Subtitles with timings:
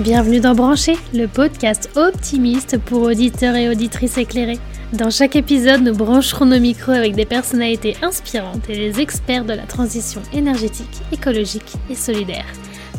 [0.00, 4.58] Bienvenue dans Brancher, le podcast optimiste pour auditeurs et auditrices éclairés.
[4.94, 9.52] Dans chaque épisode, nous brancherons nos micros avec des personnalités inspirantes et des experts de
[9.52, 12.46] la transition énergétique, écologique et solidaire.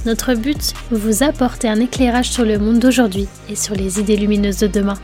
[0.05, 4.59] Notre but, vous apporter un éclairage sur le monde d'aujourd'hui et sur les idées lumineuses
[4.59, 4.99] de demain.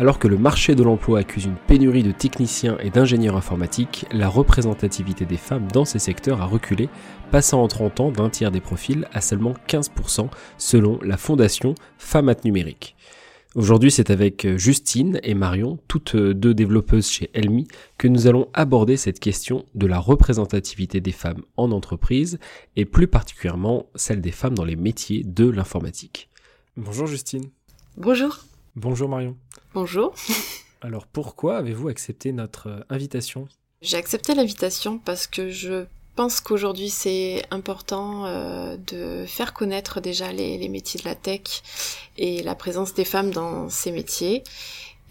[0.00, 4.28] Alors que le marché de l'emploi accuse une pénurie de techniciens et d'ingénieurs informatiques, la
[4.28, 6.88] représentativité des femmes dans ces secteurs a reculé,
[7.34, 12.32] passant en 30 ans d'un tiers des profils à seulement 15% selon la fondation Femmes
[12.44, 12.94] Numérique.
[13.56, 17.66] Aujourd'hui, c'est avec Justine et Marion, toutes deux développeuses chez Elmi,
[17.98, 22.38] que nous allons aborder cette question de la représentativité des femmes en entreprise
[22.76, 26.30] et plus particulièrement celle des femmes dans les métiers de l'informatique.
[26.76, 27.50] Bonjour Justine.
[27.96, 28.44] Bonjour.
[28.76, 29.36] Bonjour Marion.
[29.74, 30.14] Bonjour.
[30.82, 33.48] Alors pourquoi avez-vous accepté notre euh, invitation?
[33.82, 40.32] J'ai accepté l'invitation parce que je pense qu'aujourd'hui c'est important euh, de faire connaître déjà
[40.32, 41.62] les, métiers de la tech
[42.16, 44.44] et la présence des femmes dans ces métiers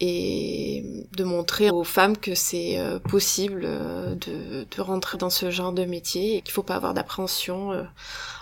[0.00, 5.84] et de montrer aux femmes que c'est euh, possible de, rentrer dans ce genre de
[5.84, 7.70] métier et qu'il ne faut pas avoir d'appréhension,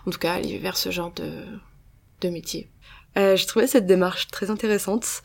[0.06, 1.30] en tout cas aller vers ce genre de,
[2.22, 2.68] de métier.
[3.18, 5.22] Euh, j'ai trouvé cette démarche très intéressante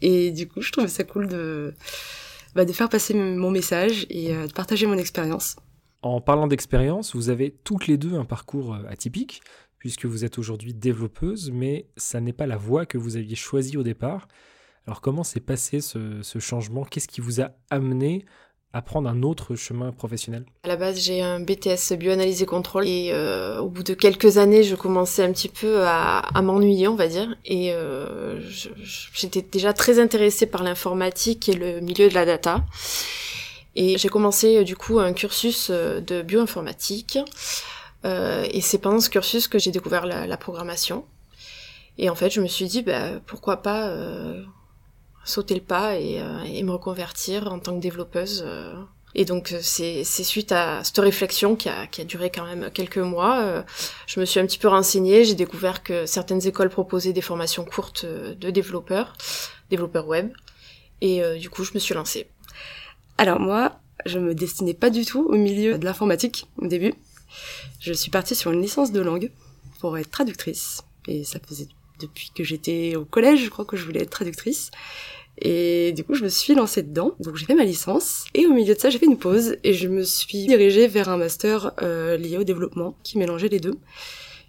[0.00, 1.74] et du coup, je trouvais ça cool de,
[2.54, 5.56] bah, de faire passer mon message et euh, de partager mon expérience.
[6.02, 9.42] En parlant d'expérience, vous avez toutes les deux un parcours euh, atypique
[9.78, 13.76] puisque vous êtes aujourd'hui développeuse, mais ça n'est pas la voie que vous aviez choisie
[13.76, 14.28] au départ.
[14.86, 16.84] Alors comment s'est passé ce, changement?
[16.84, 18.24] Qu'est-ce qui vous a amené
[18.72, 20.46] à prendre un autre chemin professionnel?
[20.64, 24.38] À la base, j'ai un BTS bioanalyse et contrôle et euh, au bout de quelques
[24.38, 28.40] années, je commençais un petit peu à, à m'ennuyer, on va dire, et euh,
[29.14, 32.64] j'étais déjà très intéressée par l'informatique et le milieu de la data.
[33.80, 37.18] Et j'ai commencé du coup un cursus euh, de bioinformatique.
[38.04, 41.04] Euh, et c'est pendant ce cursus que j'ai découvert la, la, programmation.
[41.96, 44.42] Et en fait, je me suis dit, bah, pourquoi pas euh,
[45.28, 48.42] sauter le pas euh, et, me reconvertir en tant que développeuse.
[48.46, 48.74] Euh.
[49.14, 52.70] Et donc euh, c'est suite à cette réflexion qui a, qui a duré quand même
[52.72, 53.64] quelques mois,
[54.06, 57.64] je me suis un petit peu renseignée, j'ai découvert que certaines écoles proposaient des formations
[57.64, 59.14] courtes de développeurs,
[59.70, 60.30] développeurs web,
[61.00, 62.28] et du coup je me suis lancée.
[63.18, 66.94] Alors moi, je me destinais pas du tout au milieu de l'informatique au début.
[67.80, 69.32] Je suis partie sur une licence de langue
[69.80, 71.68] pour être traductrice, et ça faisait
[72.00, 74.70] depuis que j'étais au collège, je crois que je voulais être traductrice.
[75.40, 77.12] Et du coup, je me suis lancée dedans.
[77.20, 78.24] Donc, j'ai fait ma licence.
[78.34, 81.08] Et au milieu de ça, j'ai fait une pause et je me suis dirigée vers
[81.08, 83.78] un master euh, lié au développement qui mélangeait les deux.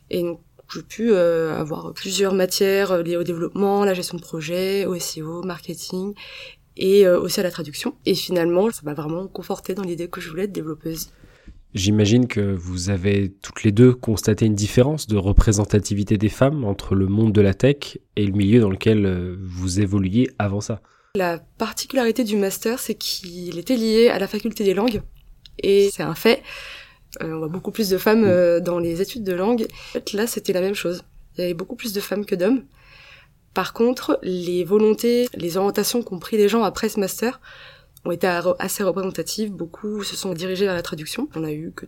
[0.09, 0.39] Et donc,
[0.73, 4.97] j'ai pu euh, avoir plusieurs matières euh, liées au développement, la gestion de projet, au
[4.97, 6.13] SEO, marketing
[6.79, 7.93] et aussi à la traduction.
[8.05, 11.09] Et finalement, ça m'a vraiment confortée dans l'idée que je voulais être développeuse.
[11.75, 16.95] J'imagine que vous avez toutes les deux constaté une différence de représentativité des femmes entre
[16.95, 20.81] le monde de la tech et le milieu dans lequel euh, vous évoluiez avant ça.
[21.15, 25.01] La particularité du master, c'est qu'il était lié à la faculté des langues.
[25.61, 26.41] Et c'est un fait.
[27.21, 29.67] Euh, on voit beaucoup plus de femmes euh, dans les études de langue.
[30.13, 31.03] Là, c'était la même chose.
[31.37, 32.63] Il y avait beaucoup plus de femmes que d'hommes.
[33.53, 37.41] Par contre, les volontés, les orientations qu'ont pris les gens après ce master
[38.05, 38.27] ont été
[38.59, 39.51] assez représentatives.
[39.51, 41.27] Beaucoup se sont dirigés vers la traduction.
[41.35, 41.85] On a eu que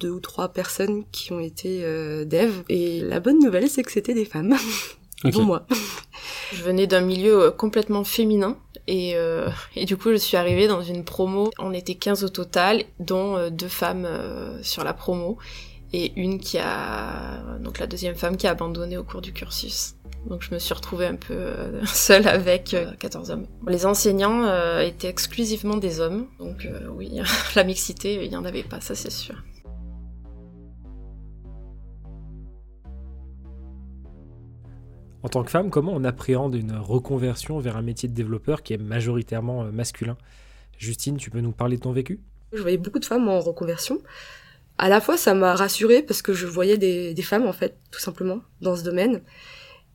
[0.00, 2.62] deux ou trois personnes qui ont été euh, dev.
[2.68, 4.56] Et la bonne nouvelle, c'est que c'était des femmes.
[5.24, 5.40] Okay.
[5.40, 5.66] moi.
[6.52, 8.58] Je venais d'un milieu euh, complètement féminin.
[8.86, 11.50] Et, euh, et du coup, je suis arrivée dans une promo.
[11.58, 15.38] On était 15 au total, dont euh, deux femmes euh, sur la promo.
[15.92, 17.58] Et une qui a...
[17.60, 19.94] Donc la deuxième femme qui a abandonné au cours du cursus.
[20.26, 23.46] Donc je me suis retrouvée un peu euh, seule avec 14 euh, hommes.
[23.66, 27.20] Les enseignants euh, étaient exclusivement des hommes, donc oui,
[27.56, 29.34] la mixité, il n'y en avait pas, ça c'est sûr.
[35.24, 38.74] En tant que femme, comment on appréhende une reconversion vers un métier de développeur qui
[38.74, 40.16] est majoritairement masculin?
[40.78, 42.20] Justine, tu peux nous parler de ton vécu?
[42.52, 44.00] Je voyais beaucoup de femmes en reconversion.
[44.78, 47.78] À la fois, ça m'a rassurée parce que je voyais des, des femmes, en fait,
[47.92, 49.22] tout simplement, dans ce domaine.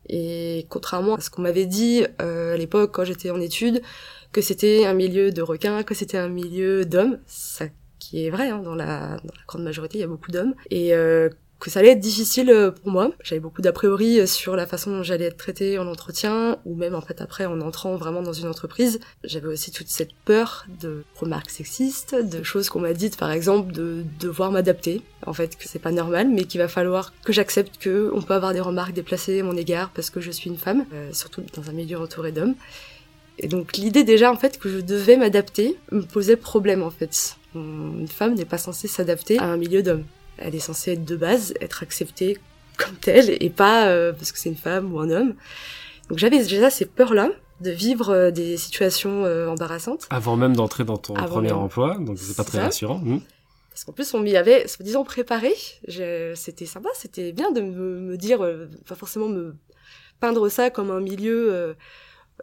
[0.10, 3.82] Et contrairement à ce qu'on m'avait dit euh, à l'époque quand j'étais en études,
[4.32, 7.66] que c'était un milieu de requins, que c'était un milieu d'hommes, ça
[8.00, 9.18] qui est vrai, hein, dans, la,
[9.48, 12.72] grande majorité, il y a beaucoup d'hommes, et euh, que ça allait être difficile euh,
[12.72, 13.12] pour moi.
[13.24, 16.76] J'avais beaucoup d'a priori euh, sur la façon dont j'allais être traitée en entretien, ou
[16.76, 19.00] même en fait après en entrant vraiment dans une entreprise.
[19.24, 23.72] J'avais aussi toute cette peur de remarques sexistes, de choses qu'on m'a dites par exemple
[23.72, 25.02] de devoir m'adapter.
[25.26, 28.36] En fait, que c'est pas normal, mais qu'il va falloir que j'accepte que on peut
[28.36, 31.42] avoir des remarques déplacées à mon égard parce que je suis une femme, euh, surtout
[31.56, 32.56] dans un milieu entouré d'hommes.
[33.40, 37.36] Et donc l'idée déjà en fait que je devais m'adapter me posait problème en fait.
[37.56, 40.04] Une femme n'est pas censée s'adapter à un milieu d'hommes
[40.38, 42.38] Elle est censée être de base, être acceptée
[42.78, 45.36] comme telle et pas euh, parce que c'est une femme ou un homme.
[46.10, 47.30] Donc j'avais déjà ces peurs-là
[47.62, 50.08] de vivre euh, des situations euh, embarrassantes.
[50.10, 53.00] Avant même d'entrer dans ton premier emploi, donc c'est pas très rassurant.
[53.00, 53.20] Hmm.
[53.72, 55.54] Parce qu'en plus, on m'y avait, disons, préparé.
[56.34, 58.40] C'était sympa, c'était bien de me, dire,
[58.88, 59.56] pas forcément me
[60.20, 61.76] peindre ça comme un milieu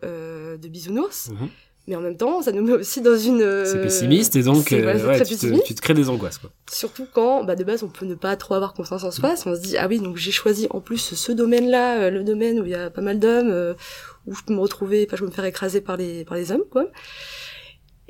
[0.04, 1.30] de bisounours.
[1.30, 1.48] Mhm
[1.86, 3.64] mais en même temps, ça nous met aussi dans une.
[3.66, 6.50] C'est pessimiste et donc euh, ouais, tu, te, tu, te, crées des angoisses quoi.
[6.70, 9.34] Surtout quand, bah de base, on peut ne pas trop avoir confiance en soi.
[9.44, 12.60] On se dit ah oui, donc j'ai choisi en plus ce domaine-là, euh, le domaine
[12.60, 13.74] où il y a pas mal d'hommes, euh,
[14.26, 16.52] où je peux me retrouver, pas je peux me faire écraser par les par les
[16.52, 16.86] hommes quoi.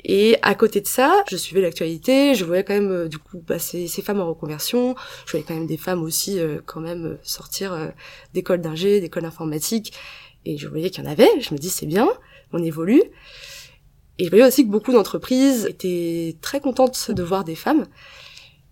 [0.07, 3.59] Et à côté de ça, je suivais l'actualité, je voyais quand même du coup bah,
[3.59, 4.95] ces, ces, femmes en reconversion,
[5.27, 7.91] je voyais quand même des femmes aussi quand même sortir
[8.35, 9.95] d'écoles d'ingé, d'écoles d'informatique,
[10.45, 11.41] et je voyais qu'il y en avait.
[11.41, 12.09] Je me dis c'est bien,
[12.53, 13.03] on évolue.
[14.19, 17.87] Et je voyais aussi que beaucoup d'entreprises étaient très contentes de voir des femmes.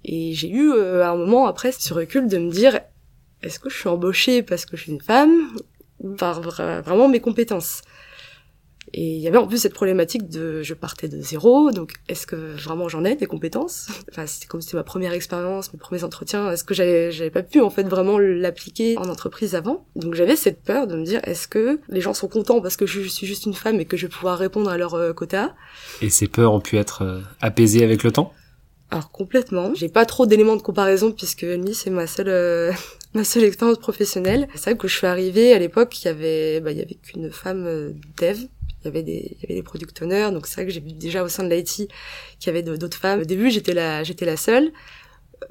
[0.05, 2.81] Et j'ai eu euh, un moment après ce recul de me dire
[3.43, 5.57] est-ce que je suis embauchée parce que je suis une femme
[5.99, 7.83] ou par vraiment mes compétences?
[8.95, 12.27] Et il y avait en plus cette problématique de je partais de zéro, donc est-ce
[12.27, 13.89] que vraiment j'en ai des compétences?
[14.11, 17.43] Enfin, c'était comme c'était ma première expérience, mes premiers entretiens, est-ce que j'avais j'avais pas
[17.43, 19.87] pu en fait vraiment l'appliquer en entreprise avant?
[19.97, 22.87] Donc j'avais cette peur de me dire est-ce que les gens sont contents parce que
[22.87, 25.55] je suis juste une femme et que je vais pouvoir répondre à leur euh, quota?
[26.01, 28.33] Et ces peurs ont pu être euh, apaisées avec le temps?
[28.91, 29.73] Alors complètement.
[29.75, 32.73] J'ai pas trop d'éléments de comparaison puisque c'est ma seule euh,
[33.15, 34.49] ma seule expérience professionnelle.
[34.55, 36.97] C'est vrai que je suis arrivée à l'époque, il y avait bah, il y avait
[36.97, 38.49] qu'une femme dev
[38.83, 40.81] il y avait des, il y avait des product owners, donc c'est vrai que j'ai
[40.81, 41.89] vu déjà au sein de l'IT
[42.39, 43.21] qu'il y avait d'autres femmes.
[43.21, 44.73] Au début, j'étais la, j'étais la seule,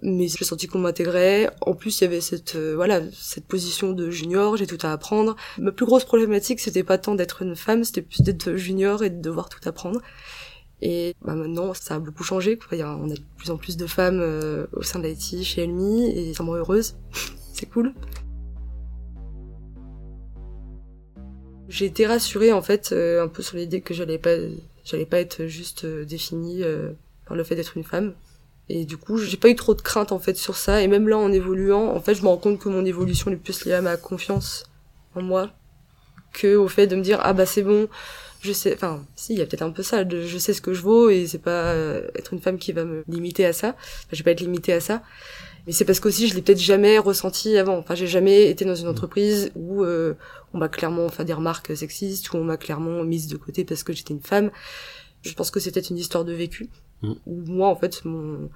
[0.01, 1.49] mais j'ai senti qu'on m'intégrait.
[1.61, 4.91] En plus, il y avait cette, euh, voilà, cette position de junior, j'ai tout à
[4.91, 5.35] apprendre.
[5.57, 9.09] Ma plus grosse problématique, c'était pas tant d'être une femme, c'était plus d'être junior et
[9.09, 10.01] de devoir tout apprendre.
[10.81, 12.57] Et bah, maintenant, ça a beaucoup changé.
[12.57, 12.77] Quoi.
[12.77, 15.43] Y a, on a de plus en plus de femmes euh, au sein de l'IT,
[15.43, 16.95] chez Elmi, et ça me rend heureuse.
[17.53, 17.93] c'est cool.
[21.71, 24.35] J'ai été rassurée en fait euh, un peu sur l'idée que j'allais pas
[24.83, 26.89] j'allais pas être juste euh, définie euh,
[27.25, 28.13] par le fait d'être une femme.
[28.67, 30.81] Et du coup, j'ai pas eu trop de crainte en fait sur ça.
[30.81, 33.37] Et même là, en évoluant, en fait, je me rends compte que mon évolution est
[33.37, 34.65] plus liée à ma confiance
[35.15, 35.49] en moi
[36.33, 37.87] que au fait de me dire ah bah c'est bon,
[38.41, 38.73] je sais.
[38.73, 40.03] Enfin, si, il y a peut-être un peu ça.
[40.09, 41.73] je sais ce que je vaux et c'est pas
[42.15, 43.69] être une femme qui va me limiter à ça.
[43.69, 45.03] Enfin, je vais pas être limitée à ça.
[45.67, 47.77] Mais c'est parce qu'aussi je l'ai peut-être jamais ressenti avant.
[47.77, 48.91] Enfin, j'ai jamais été dans une mm.
[48.91, 50.15] entreprise où euh,
[50.53, 53.83] on m'a clairement fait des remarques sexistes, où on m'a clairement mise de côté parce
[53.83, 54.51] que j'étais une femme.
[55.21, 56.69] Je pense que c'était une histoire de vécu.
[57.01, 57.13] Mm.
[57.25, 58.49] Où moi, en fait, mon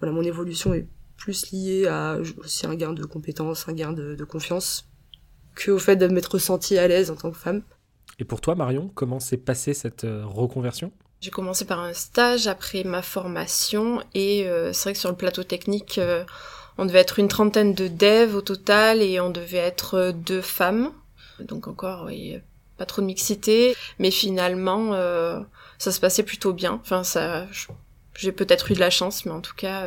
[0.00, 0.86] voilà, mon évolution est
[1.16, 4.88] plus liée à aussi un gain de compétences, un gain de, de confiance,
[5.54, 7.62] que au fait de m'être sentie à l'aise en tant que femme.
[8.18, 10.92] Et pour toi, Marion, comment s'est passée cette euh, reconversion?
[11.20, 15.16] J'ai commencé par un stage après ma formation et euh, c'est vrai que sur le
[15.16, 16.24] plateau technique, euh,
[16.78, 20.40] on devait être une trentaine de devs au total et on devait être euh, deux
[20.40, 20.92] femmes.
[21.40, 22.38] Donc encore, oui,
[22.78, 24.92] pas trop de mixité, mais finalement,
[25.78, 26.78] ça se passait plutôt bien.
[26.80, 27.46] Enfin, ça,
[28.16, 29.84] j'ai peut-être eu de la chance, mais en tout cas,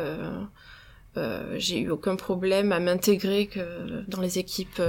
[1.56, 3.48] j'ai eu aucun problème à m'intégrer
[4.08, 4.82] dans les équipes,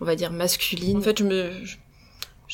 [0.00, 0.98] on va dire masculines.
[0.98, 1.50] En fait, je me,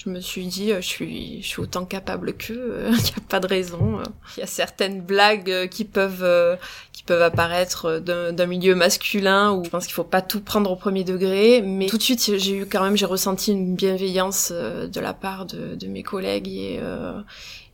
[0.09, 3.41] me suis dit, euh, je suis, je suis autant capable qu'eux, il n'y a pas
[3.41, 3.99] de raison.
[4.01, 4.05] Euh.
[4.37, 6.59] Il y a certaines blagues euh, qui peuvent,
[6.93, 10.77] qui peuvent apparaître d'un milieu masculin où je pense qu'il faut pas tout prendre au
[10.77, 15.01] premier degré, mais tout de suite j'ai eu quand même, j'ai ressenti une bienveillance de
[15.01, 16.81] la part de, de mes collègues et,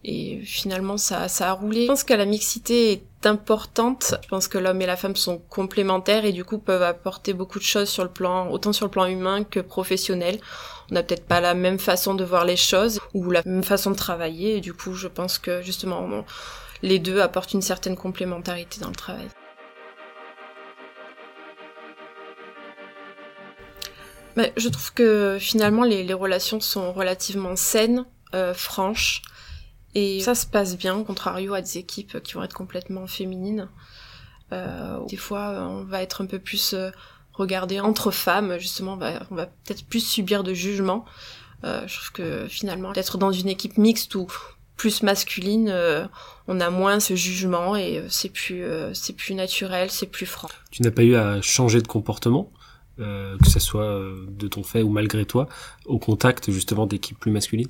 [0.04, 1.82] et finalement ça, ça a roulé.
[1.82, 4.14] Je pense que la mixité est importante.
[4.22, 7.58] Je pense que l'homme et la femme sont complémentaires et du coup peuvent apporter beaucoup
[7.58, 10.38] de choses sur le plan, autant sur le plan humain que professionnel
[10.90, 13.90] on n'a peut-être pas la même façon de voir les choses ou la même façon
[13.90, 14.56] de travailler.
[14.56, 16.24] Et du coup, je pense que justement,
[16.82, 19.28] les deux apportent une certaine complémentarité dans le travail.
[24.36, 28.04] Mais je trouve que finalement les, relations sont relativement saines,
[28.34, 29.22] euh, franches,
[29.96, 33.68] et ça se passe bien, contrario à des équipes qui vont être complètement féminines.
[34.52, 36.90] Euh, des fois, on va être un peu plus euh,
[37.38, 38.98] regarder entre femmes, justement,
[39.30, 41.04] on va peut-être plus subir de jugement.
[41.64, 44.26] Euh, je trouve que finalement, d'être dans une équipe mixte ou
[44.76, 46.06] plus masculine, euh,
[46.46, 50.48] on a moins ce jugement et euh, c'est plus, c'est plus naturel, c'est plus franc.
[50.70, 52.50] Tu n'as pas eu à changer de comportement,
[52.98, 55.48] que ce soit de ton fait ou malgré toi,
[55.86, 57.68] au contact justement d'équipes plus masculines?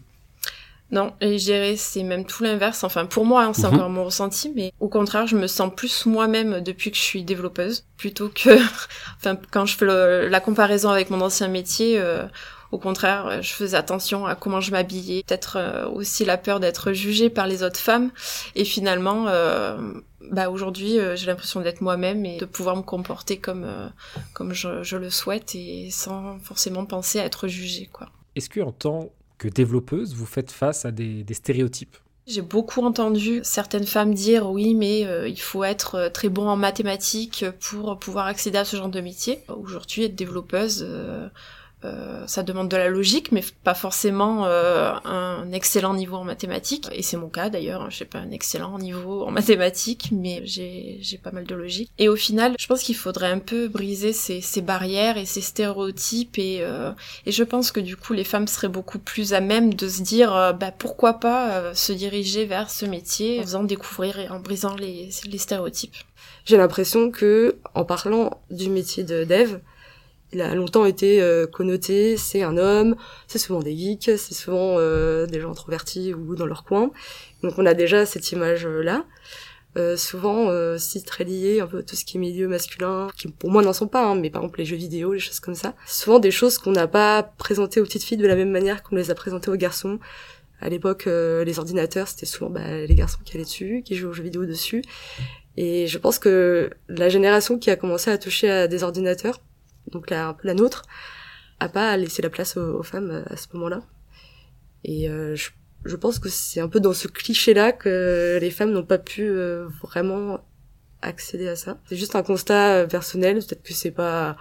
[0.90, 2.82] Non, et je c'est même tout l'inverse.
[2.82, 3.74] Enfin, pour moi, hein, c'est mhm.
[3.74, 7.24] encore mon ressenti, mais au contraire, je me sens plus moi-même depuis que je suis
[7.24, 8.58] développeuse, plutôt que,
[9.18, 12.26] enfin, quand je fais la comparaison avec mon ancien métier, euh,
[12.70, 17.30] Au contraire, je faisais attention à comment je m'habillais, peut-être aussi la peur d'être jugée
[17.30, 18.10] par les autres femmes.
[18.54, 19.24] Et finalement,
[20.30, 23.66] bah aujourd'hui, j'ai l'impression d'être moi-même et de pouvoir me comporter comme
[24.34, 28.08] comme je, je, le souhaite et sans forcément penser à être jugée, quoi.
[28.36, 31.96] Est-ce que en tant que développeuse, vous faites face à des, stéréotypes
[32.30, 36.46] j'ai beaucoup entendu certaines femmes dire oui, mais euh, il faut être euh, très bon
[36.46, 39.38] en mathématiques pour pouvoir accéder à ce genre de métier.
[39.48, 41.30] Aujourd'hui, être développeuse, euh,
[41.84, 46.88] euh, ça demande de la logique, mais pas forcément euh, un excellent niveau en mathématiques.
[46.92, 47.82] Et c'est mon cas d'ailleurs.
[47.82, 47.88] Hein.
[47.90, 51.90] Je n'ai pas un excellent niveau en mathématiques, mais j'ai pas mal de logique.
[51.98, 55.40] Et au final, je pense qu'il faudrait un peu briser ces, ces barrières et ces
[55.40, 56.38] stéréotypes.
[56.38, 56.90] Et, euh,
[57.26, 60.02] et je pense que du coup, les femmes seraient beaucoup plus à même de se
[60.02, 64.74] dire, bah pourquoi pas se diriger vers ce métier en faisant découvrir et en brisant
[64.74, 65.96] les, les stéréotypes.
[66.44, 69.58] J'ai l'impression que en parlant du métier de dev,
[70.32, 74.76] il a longtemps été euh, connoté, c'est un homme, c'est souvent des geeks, c'est souvent
[74.78, 76.90] euh, des gens introvertis ou dans leur coin.
[77.42, 79.04] Donc on a déjà cette image-là.
[79.76, 83.28] Euh, souvent aussi très lié un peu à tout ce qui est milieu masculin, qui
[83.28, 85.54] pour moi n'en sont pas, hein, mais par exemple les jeux vidéo, les choses comme
[85.54, 85.74] ça.
[85.86, 88.96] Souvent des choses qu'on n'a pas présentées aux petites filles de la même manière qu'on
[88.96, 89.98] les a présentées aux garçons.
[90.60, 94.12] À l'époque, les ordinateurs, c'était souvent bah, les garçons qui allaient dessus, qui jouaient aux
[94.12, 94.82] jeux vidéo dessus.
[95.56, 99.40] Et je pense que la génération qui a commencé à toucher à des ordinateurs,
[99.92, 100.82] donc la, un peu la nôtre,
[101.60, 103.82] a pas laissé la place aux, femmes euh, à ce moment-là.
[104.84, 105.50] Et euh, je,
[105.84, 109.22] je, pense que c'est un peu dans ce cliché-là que les femmes n'ont pas pu
[109.22, 110.40] euh, vraiment
[111.02, 111.80] accéder à ça.
[111.88, 114.36] C'est juste un constat personnel, peut-être que c'est pas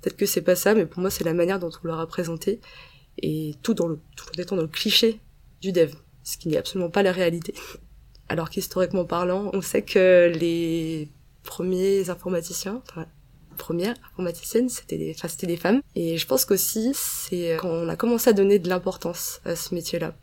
[0.00, 2.06] peut-être que c'est pas ça, mais pour moi c'est la manière dont on leur a
[2.06, 2.60] présenté
[3.18, 5.20] et tout dans le tout en étant dans le cliché
[5.60, 5.92] du dev,
[6.24, 7.54] ce qui n'est absolument pas la réalité.
[8.28, 11.10] Alors qu'historiquement parlant, on sait que les
[11.42, 12.82] premiers informaticiens,
[13.60, 15.80] première informaticienne, c'était des, enfin, c'était des femmes.
[15.94, 19.74] Et je pense qu'aussi, c'est quand on a commencé à donner de l'importance à ce
[19.74, 20.14] métier-là.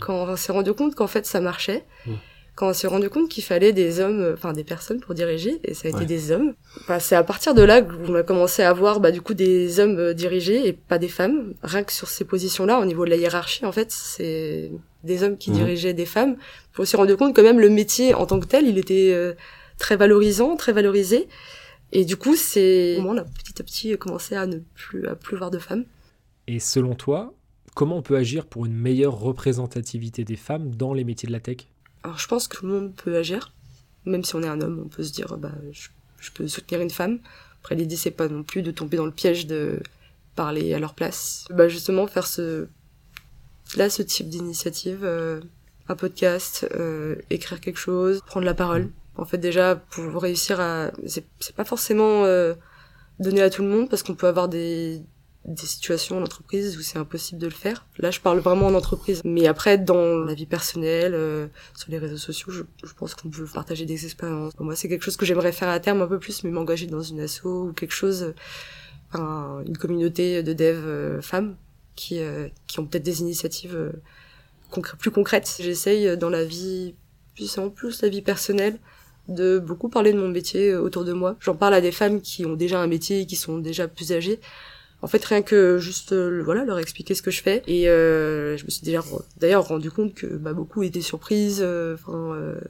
[0.00, 2.12] Quand on s'est rendu compte qu'en fait ça marchait, mmh.
[2.56, 5.74] quand on s'est rendu compte qu'il fallait des hommes, enfin des personnes pour diriger, et
[5.74, 6.54] ça a été des hommes.
[6.80, 9.78] Enfin, c'est à partir de là qu'on a commencé à voir bah, du coup des
[9.78, 11.54] hommes euh, dirigés et pas des femmes.
[11.62, 14.70] Rien que sur ces positions-là, au niveau de la hiérarchie, en fait, c'est
[15.04, 15.54] des hommes qui mmh.
[15.54, 16.36] dirigeaient des femmes.
[16.78, 19.34] On s'est rendu compte que même le métier en tant que tel, il était euh,
[19.78, 21.28] très valorisant, très valorisé.
[21.92, 25.36] Et du coup, c'est on a petit à petit commencé à ne plus à plus
[25.36, 25.84] voir de femmes.
[26.46, 27.34] Et selon toi,
[27.74, 31.40] comment on peut agir pour une meilleure représentativité des femmes dans les métiers de la
[31.40, 31.68] tech?
[32.02, 33.52] Alors, je pense que tout le monde peut agir,
[34.04, 36.90] même si on est un homme, on peut se dire bah je, peux soutenir une
[36.90, 37.18] femme.
[37.60, 39.80] Après, l'idée c'est pas non plus de tomber dans le piège de
[40.34, 41.44] parler à leur place.
[41.50, 42.68] Bah justement faire ce
[43.76, 45.40] là ce type d'initiative, euh,
[45.88, 48.90] un podcast, euh, écrire quelque chose, prendre la parole.
[49.16, 50.90] En fait, déjà, pour réussir à...
[51.04, 52.54] C'est pas forcément euh,
[53.18, 55.02] donné à tout le monde, parce qu'on peut avoir des,
[55.44, 57.86] des situations en entreprise où c'est impossible de le faire.
[57.98, 59.20] Là, je parle vraiment en entreprise.
[59.24, 63.30] Mais après, dans la vie personnelle, euh, sur les réseaux sociaux, je, je pense qu'on
[63.30, 64.52] peut partager des expériences.
[64.58, 67.02] Moi, c'est quelque chose que j'aimerais faire à terme un peu plus, mais m'engager dans
[67.02, 68.32] une asso ou quelque chose,
[69.12, 71.56] enfin, une communauté de dev euh, femmes
[71.96, 72.20] qui,
[72.66, 73.92] qui ont peut-être des initiatives
[74.98, 75.56] plus concrètes.
[75.60, 76.94] J'essaye dans la vie,
[77.34, 78.78] plus en plus la vie personnelle,
[79.30, 81.36] de beaucoup parler de mon métier euh, autour de moi.
[81.40, 84.40] J'en parle à des femmes qui ont déjà un métier, qui sont déjà plus âgées.
[85.02, 87.62] En fait, rien que juste euh, voilà leur expliquer ce que je fais.
[87.66, 89.02] Et euh, je me suis déjà
[89.38, 92.60] d'ailleurs rendu compte que bah, beaucoup étaient surprises, enfin euh,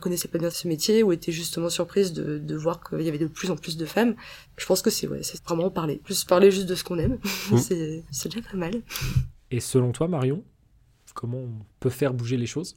[0.00, 3.18] connaissaient pas bien ce métier ou étaient justement surprises de, de voir qu'il y avait
[3.18, 4.14] de plus en plus de femmes.
[4.56, 7.18] Je pense que c'est ouais, c'est vraiment parler, plus parler juste de ce qu'on aime.
[7.50, 7.56] Mmh.
[7.58, 8.74] c'est c'est déjà pas mal.
[9.52, 10.42] Et selon toi, Marion,
[11.14, 12.76] comment on peut faire bouger les choses?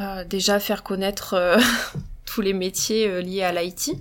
[0.00, 1.36] Euh, Déjà faire connaître
[2.26, 3.92] tous les métiers euh, liés à l'IT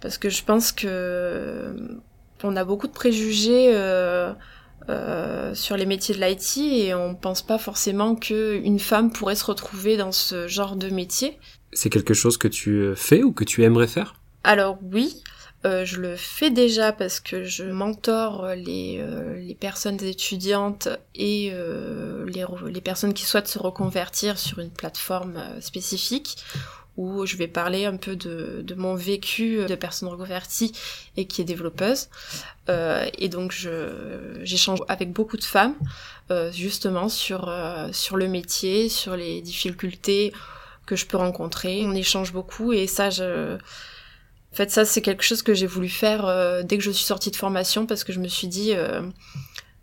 [0.00, 1.72] parce que je pense que euh,
[2.42, 3.70] on a beaucoup de préjugés
[4.88, 9.44] euh, sur les métiers de l'IT et on pense pas forcément qu'une femme pourrait se
[9.44, 11.38] retrouver dans ce genre de métier.
[11.72, 14.14] C'est quelque chose que tu fais ou que tu aimerais faire?
[14.42, 15.22] Alors oui,
[15.66, 21.52] euh, je le fais déjà parce que je mentore les, euh, les personnes étudiantes et
[22.26, 26.38] les, les, personnes qui souhaitent se reconvertir sur une plateforme spécifique
[27.00, 30.72] où je vais parler un peu de, mon vécu de personne reconvertie
[31.16, 32.08] et qui est développeuse.
[32.68, 33.56] Euh, et donc
[34.42, 35.74] j'échange avec beaucoup de femmes
[36.30, 40.34] euh, justement sur, euh, sur le métier, sur les difficultés
[40.84, 41.82] que je peux rencontrer.
[41.86, 43.56] On échange beaucoup et ça, je...
[44.52, 47.30] En fait, ça, c'est quelque chose que j'ai voulu faire dès que je suis sortie
[47.30, 48.74] de formation parce que je me suis dit,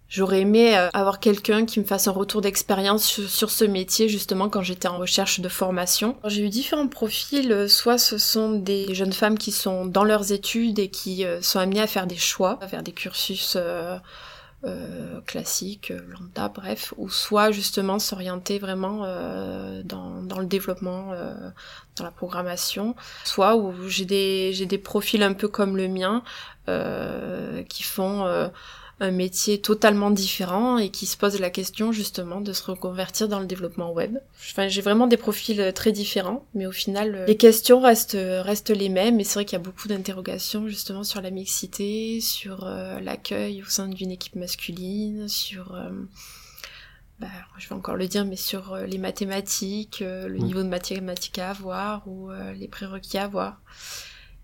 [0.10, 4.50] J'aurais aimé euh, avoir quelqu'un qui me fasse un retour d'expérience sur, ce métier justement
[4.50, 6.16] quand j'étais en recherche de formation.
[6.26, 10.32] J'ai eu différents profils, euh, soit ce sont des jeunes femmes qui sont dans leurs
[10.32, 13.58] études et qui euh, sont amenées à faire des choix, à faire des cursus
[14.64, 21.52] euh, classique, lambda, bref, ou soit justement s'orienter vraiment euh, dans, dans, le développement, euh,
[21.96, 26.24] dans la programmation, soit où j'ai des, j'ai des profils un peu comme le mien
[27.70, 28.50] qui font
[29.00, 33.40] un métier totalement différent et qui se pose la question justement de se reconvertir dans
[33.40, 34.18] le développement web.
[34.52, 38.90] Enfin, j'ai vraiment des profils très différents, mais au final, les questions restent, restent les
[38.90, 39.20] mêmes.
[39.20, 43.62] Et c'est vrai qu'il y a beaucoup d'interrogations justement sur la mixité, sur euh, l'accueil
[43.62, 45.76] au sein d'une équipe masculine, sur...
[45.76, 45.92] Euh,
[47.20, 47.28] bah,
[47.58, 50.44] je vais encore le dire, mais sur euh, les mathématiques, le mmh.
[50.44, 53.62] niveau de mathématiques à avoir ou les prérequis à avoir.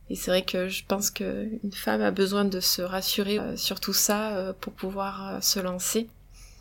[0.09, 3.79] Et c'est vrai que je pense qu'une femme a besoin de se rassurer euh, sur
[3.79, 6.09] tout ça euh, pour pouvoir euh, se lancer.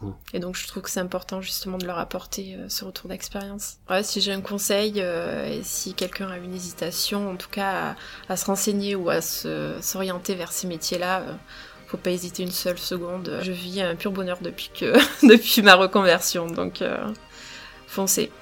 [0.01, 0.11] Mmh.
[0.35, 3.79] Et donc je trouve que c'est important justement de leur apporter ce retour d'expérience.
[3.91, 7.97] Ouais, si j'ai un conseil et si quelqu'un a une hésitation, en tout cas
[8.29, 11.23] à, se renseigner ou à s'orienter vers ces métiers-là,
[11.87, 13.39] faut pas hésiter une seule seconde.
[13.43, 14.95] Je vis un pur bonheur depuis que
[15.27, 16.83] depuis ma reconversion, donc
[17.87, 18.33] foncez.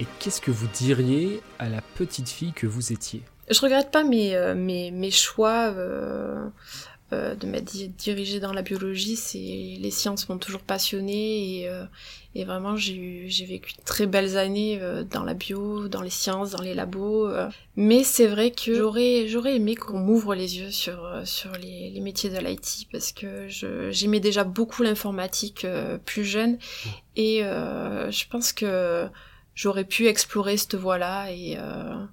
[0.00, 3.22] Et qu'est-ce que vous diriez à la petite fille que vous étiez?
[3.48, 6.48] Je regrette pas mes, euh, mes, mes choix euh,
[7.12, 9.14] euh, de m'être dirigée dans la biologie.
[9.14, 11.70] C'est les sciences m'ont toujours passionnée et,
[12.34, 16.62] et vraiment j'ai vécu de très belles années dans la bio, dans les sciences, dans
[16.62, 17.30] les labos.
[17.76, 22.00] Mais c'est vrai que j'aurais j'aurais aimé qu'on m'ouvre les yeux sur sur les, les
[22.00, 23.46] métiers de l'IT parce que
[23.90, 25.66] j'aimais déjà beaucoup l'informatique
[26.04, 26.58] plus jeune
[27.14, 29.08] et je pense que
[29.54, 32.04] j'aurais pu explorer cette voie-là et, euh,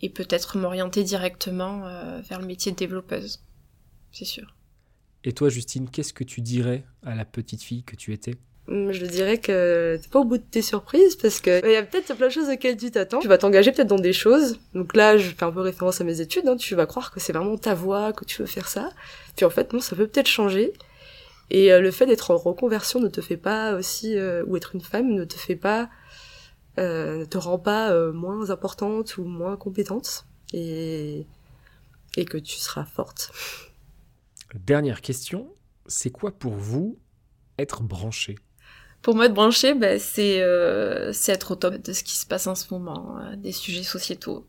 [0.00, 3.42] et peut-être m'orienter directement euh, vers le métier de développeuse,
[4.12, 4.54] c'est sûr.
[5.24, 8.34] Et toi, Justine, qu'est-ce que tu dirais à la petite fille que tu étais?
[8.68, 11.76] Hum, je dirais que t'es pas au bout de tes surprises parce que il y
[11.76, 13.20] a peut-être plein de choses auxquelles tu t'attends.
[13.20, 14.58] Tu vas t'engager peut-être dans des choses.
[14.74, 16.48] Donc là, je fais un peu référence à mes études.
[16.48, 16.56] Hein.
[16.56, 18.90] Tu vas croire que c'est vraiment ta voie, que tu veux faire ça.
[19.36, 20.72] Puis en fait, non, ça peut peut-être changer.
[21.50, 24.80] Et euh, le fait d'être en reconversion ne te fait pas aussi, ou être une
[24.80, 25.86] femme ne te fait pas euh,
[26.82, 31.26] ne te rend pas euh, moins importante ou moins compétente et,
[32.16, 33.32] et que tu seras forte.
[34.54, 35.48] Dernière question,
[35.86, 36.98] c'est quoi pour vous
[37.58, 38.36] être branché?
[39.02, 42.54] Pour moi, être branché, c'est euh, être au top de ce qui se passe en
[42.54, 44.46] ce moment, des sujets sociétaux.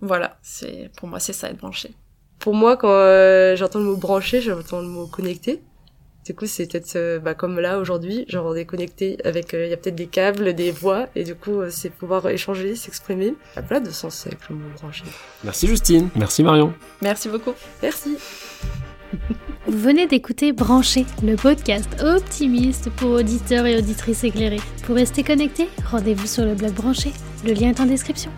[0.00, 1.92] Voilà, c'est pour moi, c'est ça, être branché.
[2.38, 5.62] Pour moi, quand j'entends le mot branché, j'entends le mot connecté.
[6.28, 9.64] Du coup, c'est peut-être euh, bah, comme là aujourd'hui, genre on est connecté avec, euh,
[9.64, 12.76] il y a peut-être des câbles, des voix, et du coup, euh, c'est pouvoir échanger,
[12.76, 13.28] s'exprimer.
[13.54, 15.04] Il y a plein de sens avec le mot branché.
[15.42, 16.74] Merci Justine, merci Marion.
[17.00, 17.54] Merci beaucoup.
[17.82, 18.18] Merci.
[19.66, 24.60] Vous venez d'écouter Brancher, le podcast optimiste pour auditeurs et auditrices éclairés.
[24.84, 27.10] Pour rester connecté, rendez-vous sur le blog Branché.
[27.46, 28.30] Le lien est en description.